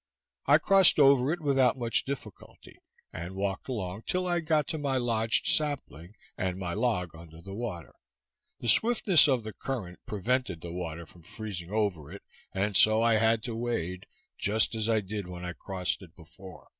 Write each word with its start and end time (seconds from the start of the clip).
I 0.47 0.57
crossed 0.57 0.97
over 0.97 1.31
it 1.31 1.41
without 1.41 1.77
much 1.77 2.05
difficulty, 2.05 2.79
and 3.13 3.35
worked 3.35 3.67
along 3.67 4.01
till 4.07 4.25
I 4.25 4.39
got 4.39 4.65
to 4.69 4.79
my 4.79 4.97
lodged 4.97 5.45
sapling, 5.45 6.15
and 6.35 6.57
my 6.57 6.73
log 6.73 7.13
under 7.15 7.39
the 7.39 7.53
water. 7.53 7.93
The 8.61 8.67
swiftness 8.67 9.27
of 9.27 9.43
the 9.43 9.53
current 9.53 9.99
prevented 10.07 10.61
the 10.61 10.71
water 10.73 11.05
from 11.05 11.21
freezing 11.21 11.69
over 11.69 12.11
it, 12.11 12.23
and 12.51 12.75
so 12.75 13.03
I 13.03 13.17
had 13.17 13.43
to 13.43 13.55
wade, 13.55 14.07
just 14.39 14.73
as 14.73 14.89
I 14.89 15.01
did 15.01 15.27
when 15.27 15.45
I 15.45 15.53
crossed 15.53 16.01
it 16.01 16.15
before. 16.15 16.69